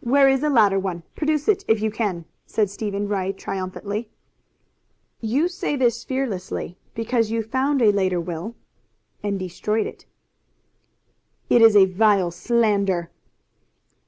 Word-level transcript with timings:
"Where 0.00 0.28
is 0.28 0.42
a 0.42 0.48
later 0.50 0.80
one? 0.80 1.04
Produce 1.14 1.46
it 1.46 1.64
if 1.68 1.80
you 1.80 1.92
can?" 1.92 2.24
said 2.46 2.68
Stephen 2.68 3.06
Ray 3.06 3.32
triumphantly. 3.32 4.10
"You 5.20 5.46
say 5.46 5.76
this 5.76 6.02
fearlessly 6.02 6.76
because 6.96 7.30
you 7.30 7.44
found 7.44 7.80
a 7.80 7.92
later 7.92 8.20
will 8.20 8.56
and 9.22 9.38
destroyed 9.38 9.86
it." 9.86 10.04
"It 11.48 11.62
is 11.62 11.76
a 11.76 11.84
vile 11.86 12.32
slander!" 12.32 13.12